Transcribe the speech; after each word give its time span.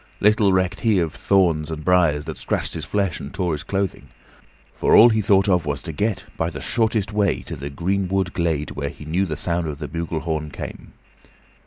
Little 0.19 0.51
recked 0.51 0.79
he 0.79 0.97
of 0.97 1.13
thorns 1.13 1.69
and 1.69 1.85
briers 1.85 2.25
that 2.25 2.39
scratched 2.39 2.73
his 2.73 2.85
flesh 2.85 3.19
and 3.19 3.31
tore 3.31 3.53
his 3.53 3.61
clothing, 3.61 4.07
for 4.73 4.95
all 4.95 5.09
he 5.09 5.21
thought 5.21 5.47
of 5.47 5.67
was 5.67 5.83
to 5.83 5.91
get, 5.91 6.23
by 6.37 6.49
the 6.49 6.59
shortest 6.59 7.13
way, 7.13 7.41
to 7.43 7.55
the 7.55 7.69
greenwood 7.69 8.33
glade 8.33 8.71
whence 8.71 8.97
he 8.97 9.05
knew 9.05 9.27
the 9.27 9.37
sound 9.37 9.67
of 9.67 9.77
the 9.77 9.87
bugle 9.87 10.21
horn 10.21 10.49
came. 10.49 10.93